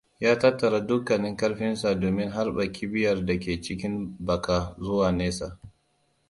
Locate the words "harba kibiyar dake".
2.31-3.61